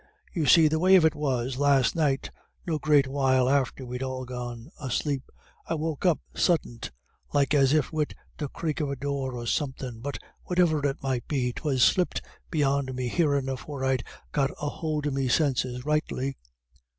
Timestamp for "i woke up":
5.67-6.17